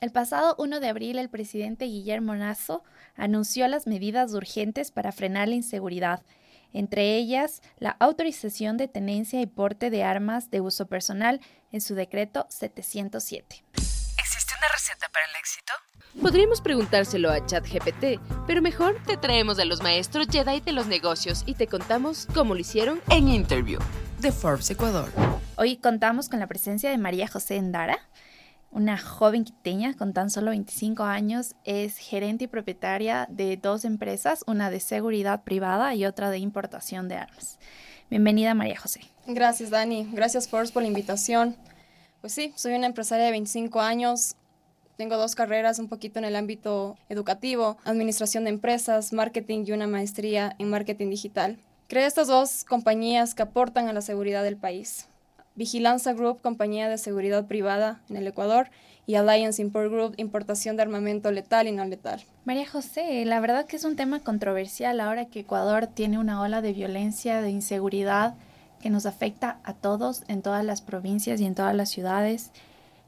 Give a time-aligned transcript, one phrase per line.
[0.00, 2.84] El pasado 1 de abril, el presidente Guillermo Nazo
[3.16, 6.22] anunció las medidas urgentes para frenar la inseguridad,
[6.72, 11.40] entre ellas la autorización de tenencia y porte de armas de uso personal
[11.72, 13.64] en su decreto 707.
[13.74, 15.72] ¿Existe una receta para el éxito?
[16.22, 21.42] Podríamos preguntárselo a ChatGPT, pero mejor te traemos a los maestros Jedi de los negocios
[21.44, 23.80] y te contamos cómo lo hicieron en Interview
[24.20, 25.10] de Forbes Ecuador.
[25.56, 27.98] Hoy contamos con la presencia de María José Endara
[28.70, 34.44] una joven quiteña con tan solo 25 años, es gerente y propietaria de dos empresas,
[34.46, 37.58] una de seguridad privada y otra de importación de armas.
[38.10, 39.00] Bienvenida María José.
[39.26, 41.56] Gracias Dani, gracias Force por la invitación.
[42.20, 44.36] Pues sí, soy una empresaria de 25 años,
[44.98, 49.86] tengo dos carreras un poquito en el ámbito educativo, administración de empresas, marketing y una
[49.86, 51.56] maestría en marketing digital.
[51.86, 55.08] Creé estas dos compañías que aportan a la seguridad del país.
[55.58, 58.70] Vigilanza Group, compañía de seguridad privada en el Ecuador,
[59.06, 62.22] y Alliance Import Group, importación de armamento letal y no letal.
[62.44, 66.62] María José, la verdad que es un tema controversial ahora que Ecuador tiene una ola
[66.62, 68.36] de violencia, de inseguridad
[68.80, 72.52] que nos afecta a todos en todas las provincias y en todas las ciudades.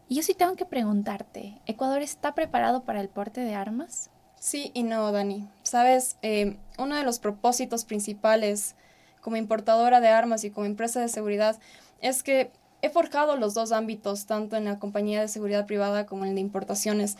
[0.08, 4.10] Y yo sí tengo que preguntarte, ¿Ecuador está preparado para el porte de armas?
[4.40, 5.46] Sí y no, Dani.
[5.62, 8.74] Sabes, eh, uno de los propósitos principales
[9.20, 11.58] como importadora de armas y como empresa de seguridad
[12.00, 12.50] es que
[12.82, 16.34] he forjado los dos ámbitos, tanto en la compañía de seguridad privada como en el
[16.36, 17.16] de importaciones.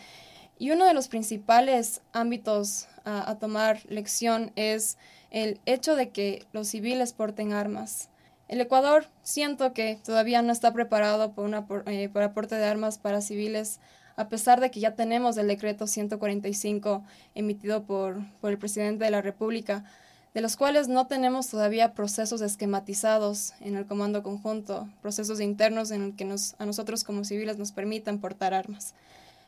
[0.57, 4.97] Y uno de los principales ámbitos a, tomar lección es
[5.31, 8.09] el hecho de que los civiles porten armas.
[8.47, 12.97] El Ecuador siento que todavía no está preparado por, una, eh, por aporte de armas
[12.97, 13.79] para civiles,
[14.17, 19.11] a pesar de que ya tenemos el decreto 145 emitido por, por el presidente de
[19.11, 19.85] la República
[20.33, 26.03] de los cuales no tenemos todavía procesos esquematizados en el comando conjunto, procesos internos en
[26.03, 28.93] el que nos, a nosotros como civiles nos permitan portar armas.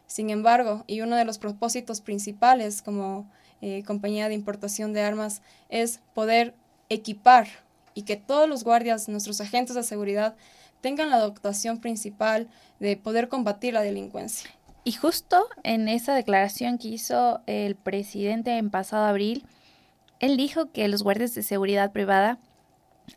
[0.08, 3.30] Sin embargo, y uno de los propósitos principales como
[3.62, 6.54] eh, compañía de importación de armas es poder
[6.90, 7.48] equipar
[7.94, 10.36] y que todos los guardias, nuestros agentes de seguridad,
[10.82, 14.50] tengan la dotación principal de poder combatir la delincuencia.
[14.84, 19.46] Y justo en esa declaración que hizo el presidente en pasado abril,
[20.24, 22.40] él dijo que los guardias de seguridad privada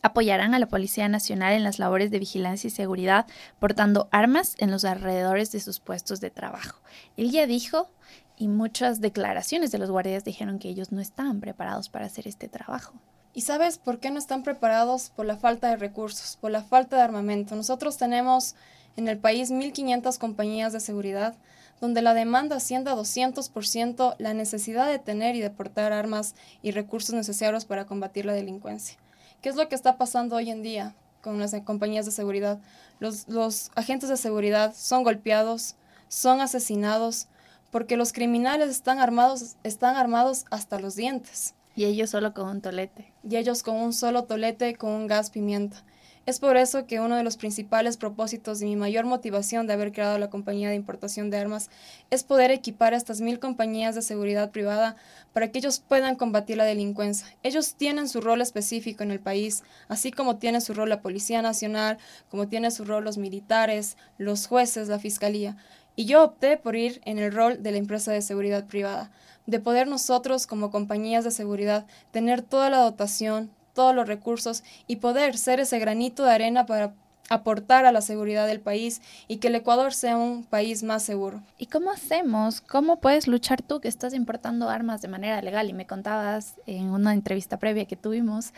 [0.02, 3.26] apoyarán a la Policía Nacional en las labores de vigilancia y seguridad,
[3.60, 6.80] portando armas en los alrededores de sus puestos de trabajo.
[7.16, 7.88] Él ya dijo,
[8.36, 12.48] y muchas declaraciones de los guardias dijeron que ellos no estaban preparados para hacer este
[12.48, 12.94] trabajo.
[13.32, 15.10] ¿Y sabes por qué no están preparados?
[15.10, 17.54] Por la falta de recursos, por la falta de armamento.
[17.54, 18.56] Nosotros tenemos
[18.96, 21.36] en el país 1.500 compañías de seguridad,
[21.80, 26.70] donde la demanda asciende a 200% la necesidad de tener y de portar armas y
[26.70, 28.96] recursos necesarios para combatir la delincuencia.
[29.42, 32.58] ¿Qué es lo que está pasando hoy en día con las compañías de seguridad?
[32.98, 35.76] Los, los agentes de seguridad son golpeados,
[36.08, 37.28] son asesinados,
[37.70, 41.54] porque los criminales están armados, están armados hasta los dientes.
[41.74, 43.12] Y ellos solo con un tolete.
[43.28, 45.84] Y ellos con un solo tolete, con un gas pimienta.
[46.26, 49.92] Es por eso que uno de los principales propósitos y mi mayor motivación de haber
[49.92, 51.70] creado la compañía de importación de armas
[52.10, 54.96] es poder equipar a estas mil compañías de seguridad privada
[55.32, 57.28] para que ellos puedan combatir la delincuencia.
[57.44, 61.42] Ellos tienen su rol específico en el país, así como tiene su rol la Policía
[61.42, 61.98] Nacional,
[62.28, 65.56] como tiene su rol los militares, los jueces, la Fiscalía.
[65.94, 69.12] Y yo opté por ir en el rol de la empresa de seguridad privada,
[69.46, 74.96] de poder nosotros como compañías de seguridad tener toda la dotación, todos los recursos y
[74.96, 76.94] poder ser ese granito de arena para
[77.28, 81.42] aportar a la seguridad del país y que el Ecuador sea un país más seguro.
[81.58, 82.60] ¿Y cómo hacemos?
[82.60, 85.68] ¿Cómo puedes luchar tú que estás importando armas de manera legal?
[85.68, 88.52] Y me contabas en una entrevista previa que tuvimos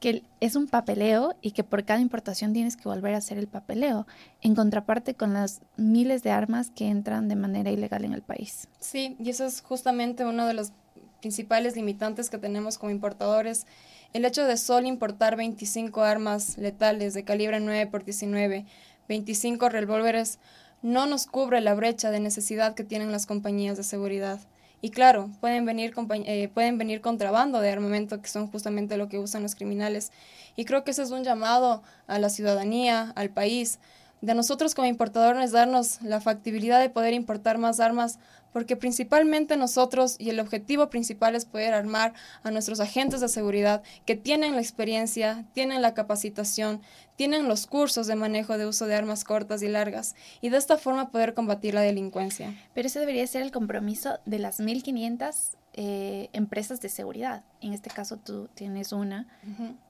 [0.00, 3.46] que es un papeleo y que por cada importación tienes que volver a hacer el
[3.46, 4.06] papeleo,
[4.42, 8.68] en contraparte con las miles de armas que entran de manera ilegal en el país.
[8.78, 10.72] Sí, y eso es justamente uno de los
[11.20, 13.66] principales limitantes que tenemos como importadores
[14.16, 18.64] el hecho de solo importar 25 armas letales de calibre 9 x 19,
[19.10, 20.38] 25 revólveres,
[20.80, 24.40] no nos cubre la brecha de necesidad que tienen las compañías de seguridad.
[24.80, 25.92] Y claro, pueden venir,
[26.24, 30.12] eh, pueden venir contrabando de armamento, que son justamente lo que usan los criminales.
[30.56, 33.80] Y creo que ese es un llamado a la ciudadanía, al país,
[34.26, 38.18] de nosotros como importadores darnos la factibilidad de poder importar más armas,
[38.52, 42.12] porque principalmente nosotros y el objetivo principal es poder armar
[42.42, 46.80] a nuestros agentes de seguridad que tienen la experiencia, tienen la capacitación,
[47.14, 50.76] tienen los cursos de manejo de uso de armas cortas y largas, y de esta
[50.76, 52.52] forma poder combatir la delincuencia.
[52.74, 57.44] Pero ese debería ser el compromiso de las 1.500 eh, empresas de seguridad.
[57.60, 59.28] En este caso tú tienes una,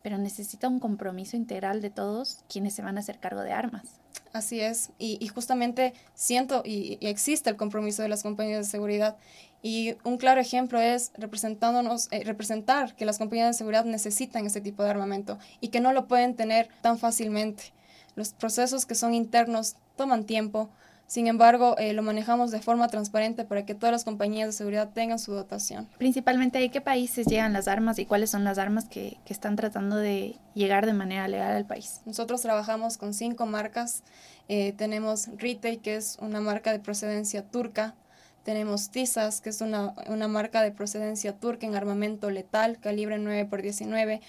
[0.03, 4.00] pero necesita un compromiso integral de todos quienes se van a hacer cargo de armas.
[4.37, 9.17] Así es, y, justamente siento y, existe el compromiso de las compañías de seguridad.
[9.62, 14.61] Y un claro ejemplo es representándonos, eh, representar que las compañías de seguridad necesitan este
[14.61, 17.73] tipo de armamento y que no lo pueden tener tan fácilmente.
[18.15, 20.69] Los procesos que son internos toman tiempo,
[21.06, 24.91] sin embargo, eh, lo manejamos de forma transparente para que todas las compañías de seguridad
[24.93, 25.88] tengan su dotación.
[25.99, 29.55] Principalmente, ¿de qué países llegan las armas y cuáles son las armas que, que están
[29.55, 32.00] tratando de llegar de manera legal al país?
[32.06, 34.03] Nosotros trabajamos con cinco marcas.
[34.49, 37.94] Eh, tenemos Rite, que es una marca de procedencia turca.
[38.43, 44.20] Tenemos Tizas, que es una, una marca de procedencia turca en armamento letal, calibre 9x19.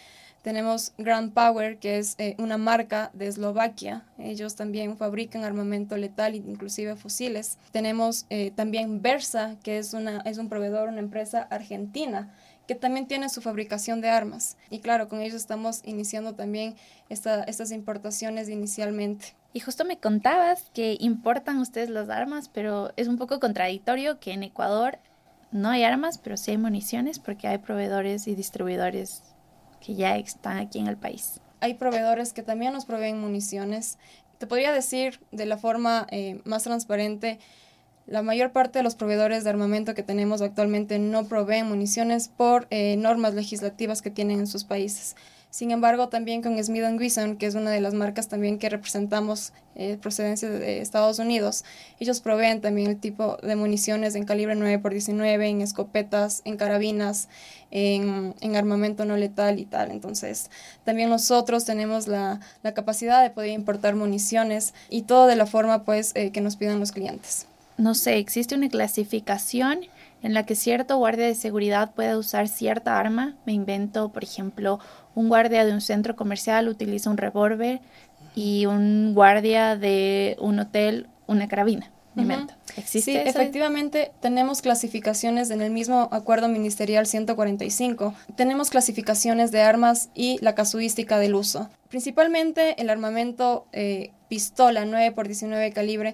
[0.47, 4.05] Tenemos Grand Power, que es eh, una marca de Eslovaquia.
[4.17, 7.57] Ellos también fabrican armamento letal, inclusive fusiles.
[7.71, 12.33] Tenemos eh, también Versa, que es, una, es un proveedor, una empresa argentina
[12.65, 14.55] que también tiene su fabricación de armas.
[14.69, 16.77] Y claro, con ellos estamos iniciando también
[17.09, 19.35] estas importaciones inicialmente.
[19.51, 24.31] Y justo me contabas que importan ustedes las armas, pero es un poco contradictorio que
[24.31, 25.00] en Ecuador
[25.51, 29.23] no hay armas, pero sí hay municiones porque hay proveedores y distribuidores
[29.79, 31.39] que ya están aquí en el país.
[31.59, 33.97] Hay proveedores que también nos proveen municiones.
[34.38, 37.39] Te podría decir de la forma eh, más transparente,
[38.06, 42.65] la mayor parte de los proveedores de armamento que tenemos actualmente no proveen municiones por
[42.69, 45.15] eh, normas legislativas que tienen en sus países.
[45.49, 49.53] Sin embargo, también con Smith Wesson, que es una de las marcas también que representamos
[49.75, 51.63] eh, procedencia de Estados Unidos,
[51.99, 57.29] ellos proveen también el tipo de municiones en calibre 9x19, en escopetas, en carabinas,
[57.71, 59.91] en, armamento no letal y tal.
[59.91, 60.51] Entonces,
[60.83, 62.39] también nosotros tenemos la,
[62.75, 66.79] capacidad de poder importar municiones y todo de la forma pues eh, que nos pidan
[66.79, 67.47] los clientes.
[67.77, 69.81] No sé, existe una clasificación
[70.23, 73.35] en la que cierto guardia de seguridad puede usar cierta arma.
[73.45, 74.79] Me invento, por ejemplo,
[75.17, 77.79] un guardia de un centro comercial utiliza un revólver
[78.35, 81.91] y un guardia de un hotel una carabina.
[82.77, 88.13] ¿Existe sí, efectivamente tenemos clasificaciones en el mismo acuerdo ministerial 145.
[88.35, 91.69] Tenemos clasificaciones de armas y la casuística del uso.
[91.89, 96.13] Principalmente el armamento eh, pistola 9 x 19 calibre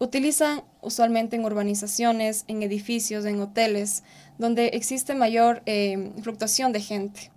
[0.00, 4.02] utilizan usualmente en urbanizaciones, en edificios, en hoteles,
[4.38, 7.30] donde existe mayor eh, fluctuación de gente.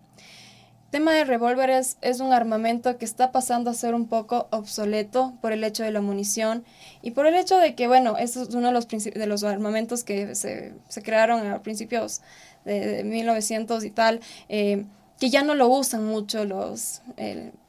[0.96, 5.34] El tema de revólveres es un armamento que está pasando a ser un poco obsoleto
[5.42, 6.64] por el hecho de la munición
[7.02, 10.36] y por el hecho de que, bueno, es uno de los, de los armamentos que
[10.36, 12.22] se, crearon a principios
[12.64, 14.86] de, 1900 y tal, eh,
[15.20, 17.02] que ya no lo usan mucho los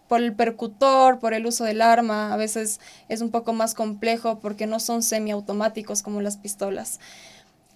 [0.06, 4.38] por el percutor, por el uso del arma, a veces es un poco más complejo
[4.38, 7.00] porque no son semiautomáticos como las pistolas.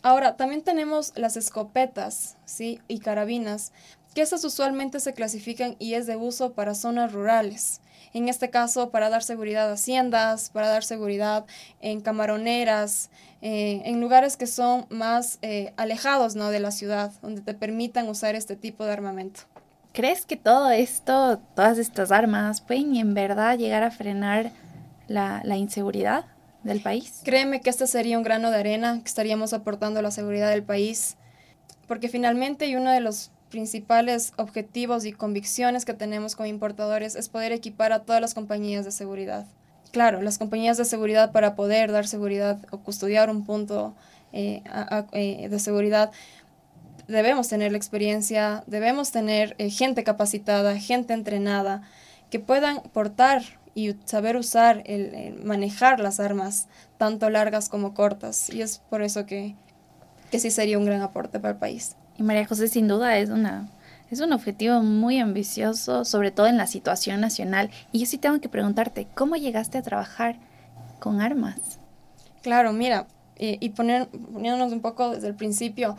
[0.03, 2.81] Ahora, también tenemos las escopetas, ¿sí?
[2.89, 3.73] Y carabinas,
[4.15, 7.81] que esas usualmente se clasifican y es de uso para zonas rurales.
[8.13, 11.47] En este caso, para dar seguridad a haciendas, para dar seguridad
[11.81, 13.11] en camaroneras,
[13.41, 16.51] eh, en lugares que son más eh, alejados ¿no?
[16.51, 19.43] de la ciudad, donde te permitan usar este tipo de armamento.
[19.93, 24.53] ¿Crees que todo esto, todas estas armas, pueden en verdad llegar a frenar
[25.09, 26.27] la, inseguridad
[26.63, 27.21] del país?
[27.25, 30.63] Créeme que este sería un grano de arena que estaríamos aportando a la seguridad del
[30.63, 31.17] país,
[31.89, 37.29] porque finalmente y uno de los principales objetivos y convicciones que tenemos como importadores es
[37.29, 39.47] poder equipar a todas las compañías de seguridad.
[39.91, 43.95] Claro, las compañías de seguridad para poder dar seguridad o custodiar un punto
[44.33, 44.63] eh,
[45.13, 46.13] eh, de seguridad
[47.09, 51.83] debemos tener la experiencia, debemos tener eh, gente capacitada, gente entrenada,
[52.31, 53.43] que puedan portar
[53.75, 58.51] y saber usar, el, manejar las armas, tanto largas como cortas.
[58.51, 59.57] Y es por eso que,
[60.31, 61.97] que sí sería un gran aporte para el país.
[62.21, 63.71] Y María José, sin duda, es una
[64.11, 67.71] es un objetivo muy ambicioso, sobre todo en la situación nacional.
[67.93, 70.37] Y yo sí tengo que preguntarte, ¿cómo llegaste a trabajar
[70.99, 71.79] con armas?
[72.43, 75.97] Claro, mira, eh, y poner, poniéndonos un poco desde el principio,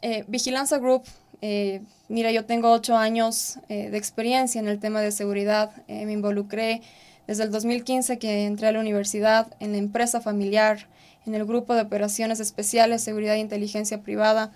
[0.00, 1.02] eh, Vigilanza Group,
[1.42, 5.72] eh, mira, yo tengo ocho años eh, de experiencia en el tema de seguridad.
[5.88, 6.80] me involucré
[7.26, 10.86] desde el 2015 que entré a la universidad, en la empresa familiar,
[11.26, 14.52] en el grupo de operaciones especiales, seguridad e inteligencia privada.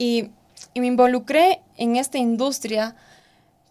[0.00, 0.30] Y,
[0.72, 2.96] y me involucré en esta industria,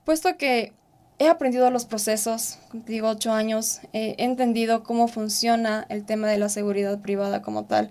[0.05, 0.73] puesto que
[1.17, 6.49] he aprendido los procesos, digo ocho años, he entendido cómo funciona el tema de la
[6.49, 7.89] seguridad privada como tal.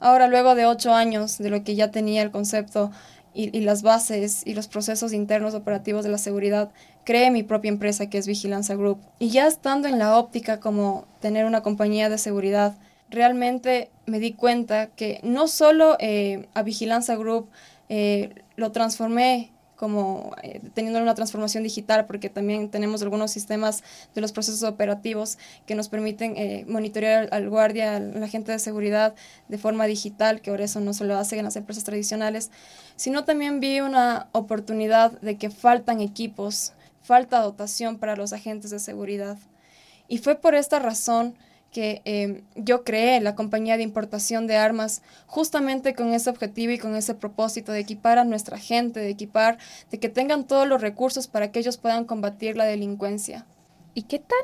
[0.00, 2.90] Ahora, luego de ocho años de lo que ya tenía el concepto
[3.32, 6.72] y, las bases y los procesos internos operativos de la seguridad,
[7.04, 8.98] creé mi propia empresa que es Vigilanza Group.
[9.20, 12.74] Y ya estando en la óptica como tener una compañía de seguridad,
[13.10, 17.48] realmente me di cuenta que no solo eh, a Vigilanza Group
[17.88, 24.20] eh, lo transformé como eh, teniendo una transformación digital, porque también tenemos algunos sistemas de
[24.20, 29.14] los procesos operativos que nos permiten eh, monitorear al guardia, al agente de seguridad
[29.48, 32.50] de forma digital, que ahora eso no se lo hace en las empresas tradicionales,
[32.96, 38.78] sino también vi una oportunidad de que faltan equipos, falta dotación para los agentes de
[38.78, 39.36] seguridad.
[40.08, 41.34] Y fue por esta razón
[41.76, 46.78] que em, yo creé la compañía de importación de armas justamente con ese objetivo y
[46.78, 49.58] con ese propósito de equipar a nuestra gente, de equipar,
[49.90, 53.44] de que tengan todos los recursos para que ellos puedan combatir la delincuencia.
[53.92, 54.38] ¿Y qué tan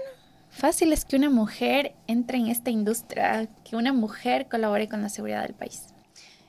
[0.51, 5.09] fácil es que una mujer entre en esta industria, que una mujer colabore con la
[5.09, 5.87] seguridad del país?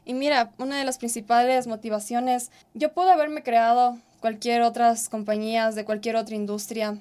[0.03, 5.85] Y mira, una de las principales motivaciones, yo puedo haberme creado cualquier otras compañías de
[5.85, 6.97] cualquier otra industria,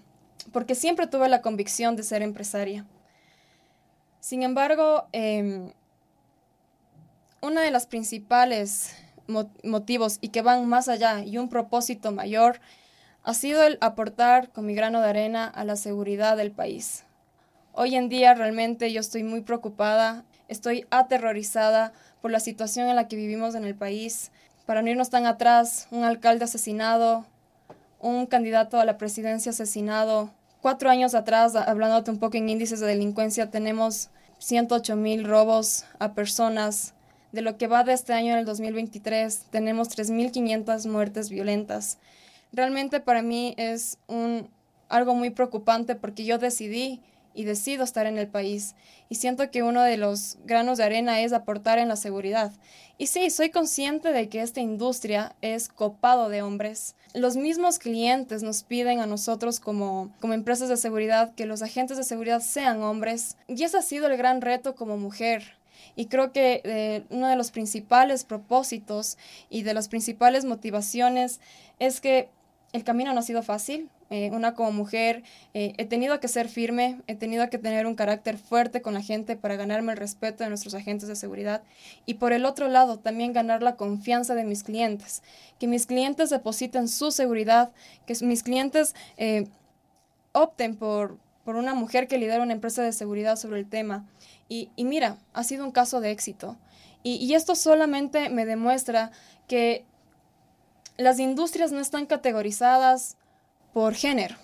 [0.53, 2.87] porque siempre tuve la convicción de ser empresaria.
[4.23, 5.73] Sin embargo, eh,
[7.41, 8.95] una de las principales
[9.65, 12.61] motivos y que van más allá y un propósito mayor
[13.25, 17.03] ha sido el aportar con mi grano de arena a la seguridad del país.
[17.73, 23.09] Hoy en día realmente yo estoy muy preocupada, estoy aterrorizada por la situación en la
[23.09, 24.31] que vivimos en el país.
[24.67, 27.27] Para no irnos tan atrás, un alcalde asesinado,
[27.99, 30.31] un candidato a la presidencia asesinado,
[30.63, 36.13] Cuatro años atrás, hablándote un poco en índices de delincuencia, tenemos 108 mil robos a
[36.13, 36.95] personas.
[37.33, 41.99] De lo que va de este año en el 2023, tenemos 3.500 muertes violentas.
[42.53, 44.49] Realmente para mí es un,
[44.89, 47.01] algo muy preocupante porque yo decidí
[47.35, 48.75] y decido estar en el país.
[49.09, 52.53] Y siento que uno de los granos de arena es aportar en la seguridad.
[52.99, 56.95] Y sí, soy consciente de que esta industria es copado de hombres.
[57.15, 61.97] Los mismos clientes nos piden a nosotros como, como empresas de seguridad que los agentes
[61.97, 63.37] de seguridad sean hombres.
[63.49, 65.43] Y ese ha sido el gran reto como mujer.
[65.97, 69.19] Y creo que eh, uno de los principales propósitos
[69.51, 71.41] y de las principales motivaciones
[71.79, 72.29] es que
[72.73, 73.91] el camino no ha sido fácil.
[74.11, 75.23] Eh, una como mujer,
[75.55, 79.01] eh, he tenido que ser firme, he tenido que tener un carácter fuerte con la
[79.01, 81.63] gente para ganarme el respeto de nuestros agentes de seguridad.
[82.05, 85.23] Y por el otro lado, también ganar la confianza de mis clientes.
[85.59, 87.73] Que mis clientes depositen su seguridad,
[88.07, 89.47] que mis clientes eh,
[90.33, 94.05] opten por, por una mujer que lidera una empresa de seguridad sobre el tema.
[94.49, 96.59] Y, y mira, ha sido un caso de éxito.
[97.03, 99.11] Y, y esto solamente me demuestra
[99.49, 99.85] que
[101.03, 103.17] las industrias no están categorizadas
[103.73, 104.37] por género.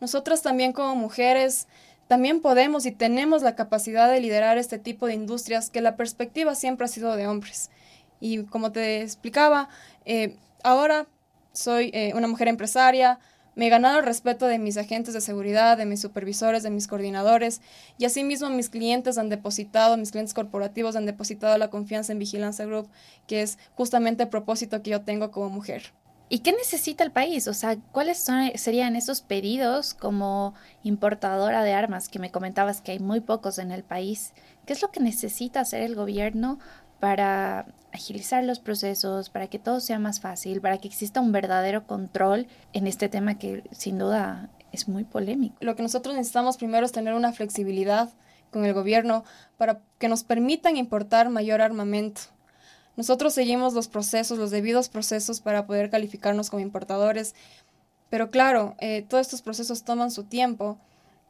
[0.00, 1.66] Nosotras también como mujeres
[2.08, 6.56] también podemos y tenemos la capacidad de liderar este tipo de industrias que la perspectiva
[6.56, 7.70] siempre ha sido de hombres.
[8.18, 9.68] Y como te explicaba,
[10.04, 11.06] eh, ahora
[11.52, 13.20] soy eh, una mujer empresaria,
[13.60, 17.60] me ganado el respeto de mis agentes de seguridad, de mis supervisores, de mis coordinadores
[17.98, 22.64] y asimismo mis clientes han depositado, mis clientes corporativos han depositado la confianza en Vigilancia
[22.64, 22.88] Group,
[23.26, 25.92] que es justamente el propósito que yo tengo como mujer.
[26.30, 27.48] ¿Y qué necesita el país?
[27.48, 28.24] O sea, ¿cuáles
[28.54, 33.72] serían esos pedidos como importadora de armas que me comentabas que hay muy pocos en
[33.72, 34.32] el país?
[34.64, 36.58] ¿Qué es lo que necesita hacer el gobierno
[37.00, 41.86] para agilizar los procesos, para que todo sea más fácil, para que exista un verdadero
[41.86, 45.56] control en este tema que sin duda es muy polémico?
[45.60, 48.10] Lo que nosotros necesitamos primero es tener una flexibilidad
[48.52, 49.24] con el gobierno
[49.56, 52.22] para que nos permitan importar mayor armamento
[53.00, 57.34] nosotros seguimos los procesos, los debidos procesos para poder calificarnos como importadores,
[58.10, 60.78] pero claro, eh, todos estos procesos toman su tiempo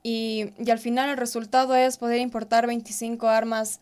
[0.03, 3.81] y, y, al final el resultado es poder importar 25 armas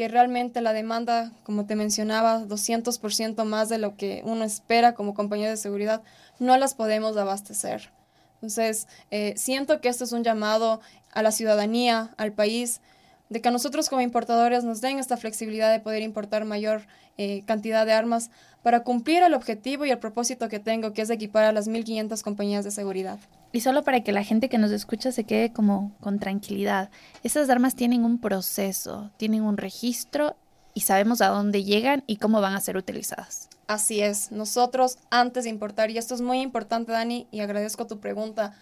[0.00, 5.12] que realmente la demanda, como te mencionaba, 200% más de lo que uno espera como
[5.12, 6.00] compañía de seguridad,
[6.38, 7.90] no las podemos abastecer.
[8.36, 10.80] Entonces, eh, siento que esto es un llamado
[11.12, 12.80] a la ciudadanía, al país,
[13.28, 16.86] de que nosotros como importadores nos den esta flexibilidad de poder importar mayor
[17.18, 18.30] eh, cantidad de armas
[18.62, 22.22] para cumplir el objetivo y el propósito que tengo, que es equipar a las 1.500
[22.22, 23.18] compañías de seguridad.
[23.52, 26.90] Y solo para que la gente que nos escucha se quede como con tranquilidad,
[27.24, 30.36] esas armas tienen un proceso, tienen un registro
[30.72, 33.48] y sabemos a dónde llegan y cómo van a ser utilizadas.
[33.66, 37.98] Así es, nosotros antes de importar, y esto es muy importante Dani, y agradezco tu
[37.98, 38.54] pregunta,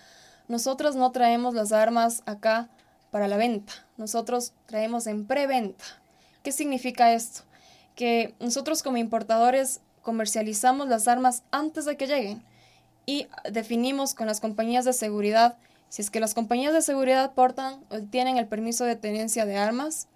[0.48, 2.68] nosotros no traemos las armas acá
[3.10, 3.72] para la venta.
[3.98, 5.84] Nosotros traemos en preventa.
[6.42, 7.42] ¿Qué significa esto?
[7.94, 12.42] Que nosotros como importadores comercializamos las armas antes de que lleguen
[13.08, 15.56] y definimos con las compañías de seguridad
[15.88, 19.56] si es que las compañías de seguridad portan o tienen el permiso de tenencia de
[19.56, 20.08] armas,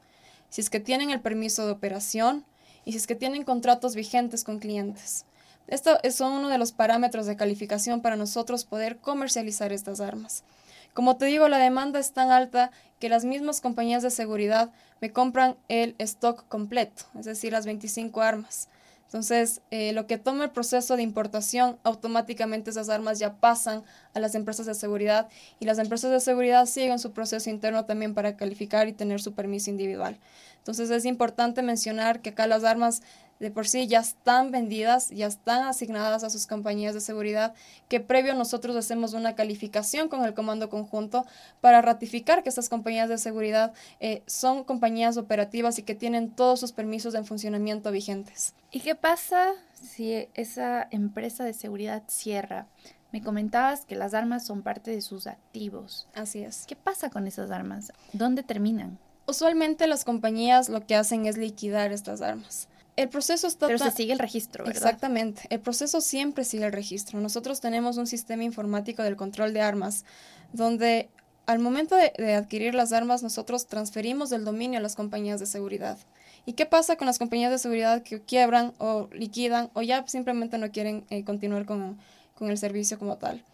[0.51, 2.45] si es que tienen el permiso de operación
[2.85, 5.25] y si es que tienen contratos vigentes con clientes.
[5.69, 10.45] Esto es uno de los parámetros de calificación para nosotros poder comercializar estas armas.
[10.93, 14.71] Como te digo, la demanda es tan alta que las mismas compañías de seguridad
[15.01, 18.69] me compran el stock completo, es decir, las 25 armas.
[19.13, 24.21] Entonces, eh, lo que toma el proceso de importación, automáticamente esas armas ya pasan a
[24.21, 25.29] las empresas de seguridad
[25.61, 29.35] y las empresas de seguridad siguen su proceso interno también para calificar y tener su
[29.35, 30.19] permiso individual.
[30.57, 33.03] Entonces, es importante mencionar que acá las armas
[33.41, 37.55] de por sí ya están vendidas, ya están asignadas a sus compañías de seguridad,
[37.89, 41.27] que previo nosotros hacemos una calificación con el comando conjunto
[41.61, 46.61] para ratificar que estas compañías de seguridad eh, son compañías operativas y que tienen todos
[46.61, 48.55] sus permisos de funcionamiento vigentes.
[48.71, 52.67] ¿Y qué pasa si esa empresa de seguridad cierra?
[53.13, 56.09] Me comentabas que las armas son parte de sus activos.
[56.15, 56.65] Así es.
[56.67, 57.93] ¿Qué pasa con esas armas?
[58.15, 58.99] ¿Dónde terminan?
[59.27, 62.69] Usualmente las compañías lo que hacen es liquidar estas armas.
[62.97, 63.67] El proceso está...
[63.67, 64.83] Pero se sigue el registro, ¿verdad?
[64.83, 65.43] Exactamente.
[65.49, 67.21] El proceso siempre sigue el registro.
[67.21, 70.05] Nosotros tenemos un sistema informático del control de armas,
[70.53, 71.09] donde
[71.47, 75.99] al momento de, adquirir las armas nosotros transferimos el dominio a las compañías de seguridad.
[76.45, 80.59] ¿Y qué pasa con las compañías de seguridad que quiebran o liquidan o ya simplemente
[80.59, 81.99] no quieren eh, continuar con,
[82.41, 83.45] el servicio como tal?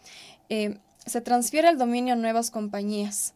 [0.49, 3.35] Eh, se transfiere el dominio a nuevas compañías.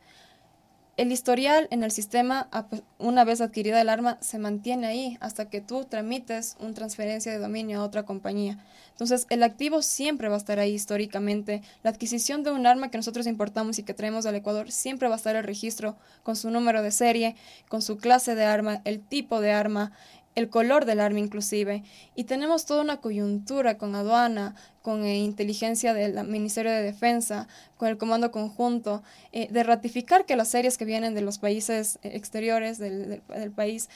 [0.98, 2.50] El historial en el sistema,
[2.98, 7.38] una vez adquirida el arma, se mantiene ahí hasta que tú tramites una transferencia de
[7.38, 8.58] dominio a otra compañía.
[8.90, 11.62] Entonces, el activo siempre va a estar ahí históricamente.
[11.82, 15.14] La adquisición de un arma que nosotros importamos y que traemos al Ecuador siempre va
[15.14, 17.36] a estar el registro con su número de serie,
[17.68, 19.92] con su clase de arma, el tipo de arma,
[20.34, 21.84] el color del arma inclusive.
[22.14, 27.46] Y tenemos toda una coyuntura con aduana, con eh, inteligencia del Ministerio de Defensa,
[27.76, 31.98] con el Comando Conjunto, eh, de ratificar que las series que vienen de los países
[32.02, 33.22] eh, exteriores del,
[33.54, 33.88] país,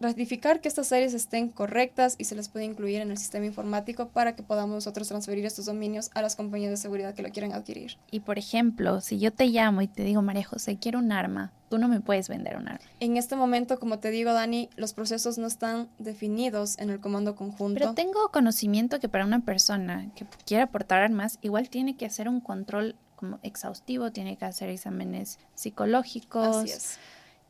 [0.00, 4.08] ratificar que estas series estén correctas y se les puede incluir en el sistema informático
[4.08, 7.52] para que podamos nosotros transferir estos dominios a las compañías de seguridad que lo quieran
[7.52, 7.96] adquirir.
[8.10, 11.52] Y por ejemplo, si yo te llamo y te digo, María José, quiero un arma,
[11.68, 12.84] tú no me puedes vender un arma.
[13.00, 17.36] En este momento, como te digo, Dani, los procesos no están definidos en el Comando
[17.36, 17.78] Conjunto.
[17.78, 22.28] Pero tengo conocimiento que para una persona que quiera aportar armas, igual tiene que hacer
[22.28, 26.98] un control como exhaustivo, tiene que hacer exámenes psicológicos.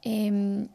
[0.02, 0.68] Em,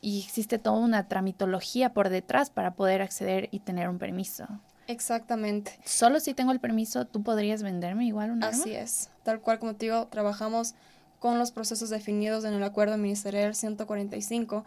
[0.00, 4.46] y existe toda una tramitología por detrás para poder acceder y tener un permiso.
[4.86, 5.78] Exactamente.
[5.84, 8.58] Solo si tengo el permiso, tú podrías venderme igual un arma.
[8.58, 9.10] Así es.
[9.22, 10.74] Tal cual como te digo, trabajamos
[11.20, 14.64] con los procesos definidos en el Acuerdo Ministerial 145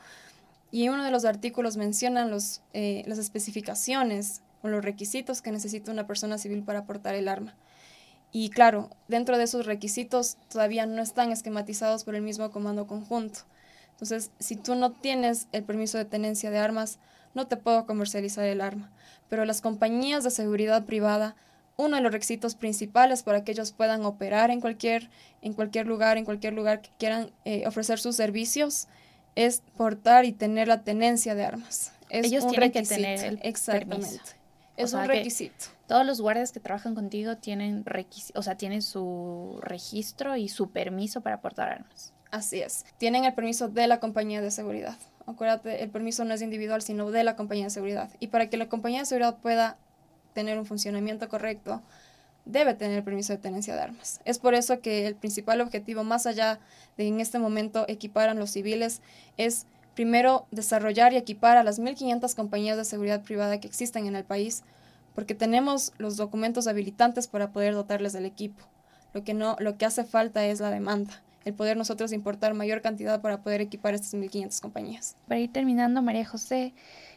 [0.71, 5.93] y uno de los artículos menciona los, eh, las especificaciones con los requisitos que necesita
[5.93, 7.55] una persona civil para portar el arma.
[8.33, 13.39] Y claro, dentro de esos requisitos todavía no están esquematizados por el mismo comando conjunto.
[13.91, 16.99] Entonces, si tú no tienes el permiso de tenencia de armas,
[17.33, 18.91] no te puedo comercializar el arma.
[19.29, 21.37] Pero las compañías de seguridad privada,
[21.77, 25.09] uno de los requisitos principales para que ellos puedan operar en cualquier,
[25.41, 28.89] en cualquier lugar, en cualquier lugar que quieran eh, ofrecer sus servicios,
[29.35, 31.93] es portar y tener la tenencia de armas.
[32.09, 32.95] Es ellos un tienen requisito.
[32.95, 34.36] que tener el Exactamente.
[34.77, 35.65] Es un requisito.
[35.87, 37.83] Todos los guardias que trabajan contigo tienen
[38.35, 42.13] o sea, tienen su registro y su permiso para portar armas.
[42.31, 42.85] Así es.
[42.97, 44.97] Tienen el permiso de la compañía de seguridad.
[45.25, 48.09] Acuérdate, el permiso no es individual, sino de la compañía de seguridad.
[48.19, 49.77] Y para que la compañía de seguridad pueda
[50.33, 51.81] tener un funcionamiento correcto,
[52.45, 54.21] debe tener el permiso de tenencia de armas.
[54.23, 56.59] Es por eso que el principal objetivo, más allá
[56.97, 59.01] de en este momento equipar a los civiles,
[59.37, 59.65] es
[59.97, 64.23] primero desarrollar y equipar a las 1.500 compañías de seguridad privada que existen en el
[64.23, 64.61] país,
[65.15, 68.63] porque tenemos los documentos habilitantes para poder dotarles del equipo.
[69.15, 72.83] Lo que, no, lo que hace falta es la demanda, el poder nosotros importar mayor
[72.83, 75.15] cantidad para poder equipar estas 1.500 compañías.
[75.27, 76.75] Para ir terminando, María José,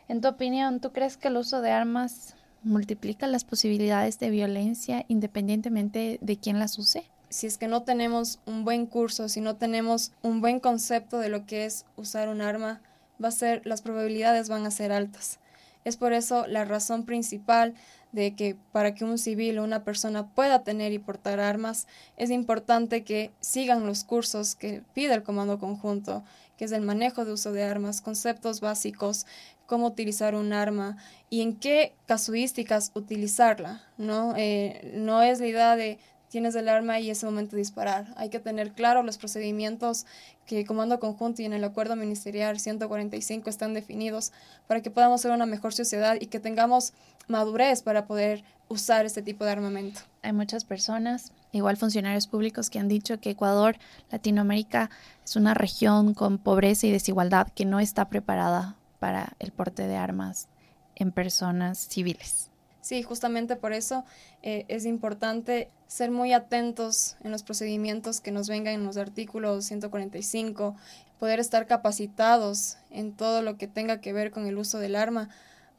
[0.08, 5.04] en tu opinión, ¿tú crees que el uso de armas multiplica las posibilidades de violencia
[5.06, 7.04] independientemente de quién las use?
[7.30, 11.28] Si es que no tenemos un buen curso, si no tenemos un buen concepto de
[11.28, 12.82] lo que es usar un arma,
[13.22, 15.38] va a ser, las probabilidades van a ser altas.
[15.84, 17.74] Es por eso la razón principal
[18.12, 22.30] de que para que un civil o una persona pueda tener y portar armas, es
[22.30, 26.24] importante que sigan los cursos que pide el Comando Conjunto,
[26.58, 29.24] que es el manejo de uso de armas, conceptos básicos,
[29.66, 30.96] cómo utilizar un arma
[31.30, 34.34] y en qué casuísticas utilizarla, ¿no?
[34.36, 38.14] Eh, no es la idea de tienes el arma y ese momento disparar.
[38.16, 40.06] Hay que tener claro los procedimientos
[40.46, 44.32] que el Comando Conjunto y en el Acuerdo Ministerial 145 están definidos
[44.66, 46.92] para que podamos ser una mejor sociedad y que tengamos
[47.28, 50.00] madurez para poder usar este tipo de armamento.
[50.22, 53.76] Hay muchas personas, igual funcionarios públicos, que han dicho que Ecuador,
[54.10, 54.90] Latinoamérica,
[55.24, 59.96] es una región con pobreza y desigualdad que no está preparada para el porte de
[59.96, 60.48] armas
[60.94, 62.49] en personas civiles.
[62.80, 64.04] Sí, justamente por eso
[64.42, 69.66] eh, es importante ser muy atentos en los procedimientos que nos vengan en los artículos
[69.66, 70.76] 145,
[71.18, 75.28] poder estar capacitados en todo lo que tenga que ver con el uso del arma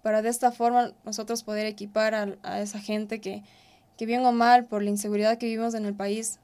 [0.04, 3.44] para de esta forma nosotros poder equipar a, a esa gente que,
[3.98, 6.40] que bien o mal, por la inseguridad que vivimos en el país,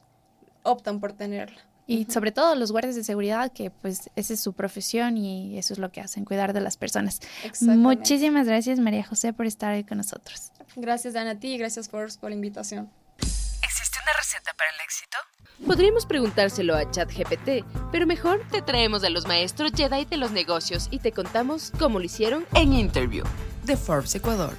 [0.63, 1.66] optan por tenerla.
[1.87, 5.73] Y sobre todo los guardias de seguridad, que pues esa es su profesión y eso
[5.73, 7.21] es lo que hacen, cuidar de las personas.
[7.61, 10.51] Muchísimas gracias María José por estar ahí con nosotros.
[10.75, 12.91] Gracias Ana a ti y gracias por, por la invitación.
[13.21, 15.17] ¿Existe una receta para el éxito?
[15.65, 20.87] Podríamos preguntárselo a ChatGPT, pero mejor te traemos a los maestros Jedi de los negocios
[20.91, 23.25] y te contamos cómo lo hicieron en Interview
[23.63, 24.53] de Forbes Ecuador.